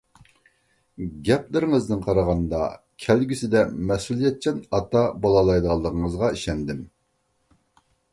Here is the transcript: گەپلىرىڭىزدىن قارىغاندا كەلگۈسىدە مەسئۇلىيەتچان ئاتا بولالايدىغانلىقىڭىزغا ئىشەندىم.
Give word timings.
گەپلىرىڭىزدىن 1.25 1.99
قارىغاندا 2.07 2.61
كەلگۈسىدە 3.05 3.61
مەسئۇلىيەتچان 3.91 4.57
ئاتا 4.79 5.03
بولالايدىغانلىقىڭىزغا 5.27 6.31
ئىشەندىم. 6.39 6.81